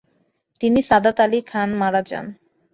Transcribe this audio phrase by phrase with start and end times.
[0.61, 2.25] তিনি সাদাত আলি খান মারা যান।